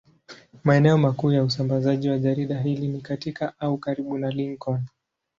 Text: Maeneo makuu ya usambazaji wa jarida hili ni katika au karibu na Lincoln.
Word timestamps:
Maeneo 0.63 0.97
makuu 0.97 1.31
ya 1.31 1.43
usambazaji 1.43 2.09
wa 2.09 2.17
jarida 2.19 2.59
hili 2.61 2.87
ni 2.87 3.01
katika 3.01 3.59
au 3.59 3.77
karibu 3.77 4.17
na 4.17 4.29
Lincoln. 4.29 4.81